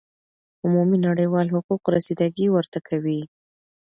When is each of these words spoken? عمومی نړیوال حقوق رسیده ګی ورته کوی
عمومی 0.63 0.97
نړیوال 1.07 1.47
حقوق 1.55 1.83
رسیده 1.95 2.27
ګی 2.35 2.45
ورته 2.51 2.79
کوی 2.87 3.19